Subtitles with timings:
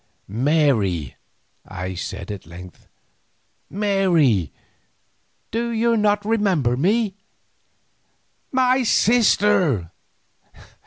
[0.27, 1.15] "Mary,"
[1.63, 2.87] I said at length,
[3.69, 4.51] "Mary,
[5.51, 7.13] do you not remember me,
[8.51, 9.91] my sister?"